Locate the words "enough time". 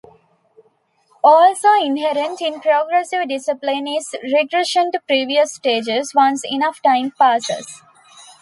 6.43-7.11